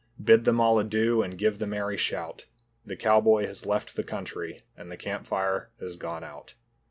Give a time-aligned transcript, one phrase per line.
[0.19, 2.47] Bid them all adieu and give the merry shout,
[2.83, 6.55] The cowboy has left the country and the campfire has gone out.